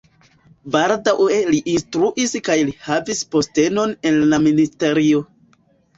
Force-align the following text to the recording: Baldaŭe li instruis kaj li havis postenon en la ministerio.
Baldaŭe 0.75 1.35
li 1.49 1.59
instruis 1.73 2.33
kaj 2.49 2.57
li 2.69 2.73
havis 2.87 3.21
postenon 3.35 3.95
en 4.11 4.19
la 4.33 4.41
ministerio. 4.47 5.21